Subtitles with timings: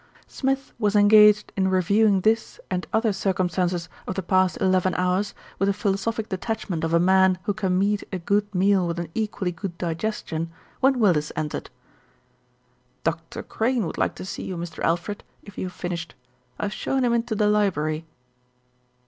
[0.25, 5.35] Smith was engaged in reviewing this and other cir cumstances of the past eleven hours,
[5.59, 8.97] with the philo sophic detachment of a man who can meet a good meal with
[8.97, 11.69] an equally good digestion, when Willis entered.
[13.03, 13.43] "Dr.
[13.43, 14.79] Crane would like to see you, Mr.
[14.83, 16.15] Alfred, if you have finished.
[16.59, 18.07] I have shown him into the library."